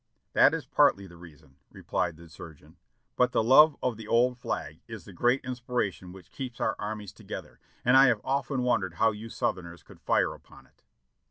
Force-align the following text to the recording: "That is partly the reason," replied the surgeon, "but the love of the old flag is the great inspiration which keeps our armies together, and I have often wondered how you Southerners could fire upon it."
"That 0.33 0.55
is 0.55 0.65
partly 0.65 1.05
the 1.05 1.15
reason," 1.15 1.57
replied 1.71 2.17
the 2.17 2.27
surgeon, 2.27 2.77
"but 3.15 3.33
the 3.33 3.43
love 3.43 3.77
of 3.83 3.97
the 3.97 4.07
old 4.07 4.35
flag 4.35 4.81
is 4.87 5.05
the 5.05 5.13
great 5.13 5.45
inspiration 5.45 6.11
which 6.11 6.31
keeps 6.31 6.59
our 6.59 6.75
armies 6.79 7.13
together, 7.13 7.59
and 7.85 7.95
I 7.95 8.07
have 8.07 8.21
often 8.23 8.63
wondered 8.63 8.95
how 8.95 9.11
you 9.11 9.29
Southerners 9.29 9.83
could 9.83 10.01
fire 10.01 10.33
upon 10.33 10.65
it." 10.65 10.81